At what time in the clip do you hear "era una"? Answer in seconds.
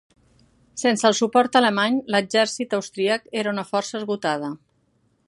3.43-3.67